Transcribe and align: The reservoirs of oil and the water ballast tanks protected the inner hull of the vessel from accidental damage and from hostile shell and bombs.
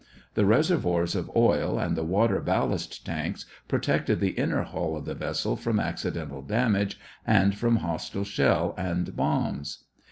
The 0.33 0.47
reservoirs 0.47 1.13
of 1.13 1.29
oil 1.35 1.77
and 1.77 1.95
the 1.95 2.01
water 2.03 2.41
ballast 2.41 3.05
tanks 3.05 3.45
protected 3.67 4.19
the 4.19 4.31
inner 4.31 4.63
hull 4.63 4.97
of 4.97 5.05
the 5.05 5.13
vessel 5.13 5.55
from 5.55 5.79
accidental 5.79 6.41
damage 6.41 6.99
and 7.23 7.53
from 7.55 7.75
hostile 7.75 8.23
shell 8.23 8.73
and 8.79 9.15
bombs. 9.15 9.83